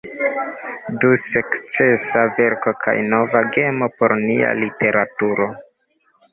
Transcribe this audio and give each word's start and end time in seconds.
Do 1.01 1.11
sukcesa 1.31 2.23
verko, 2.39 2.75
kaj 2.87 2.97
nova 3.13 3.45
gemo 3.59 3.93
por 4.01 4.19
nia 4.27 4.59
literaturo. 4.65 5.53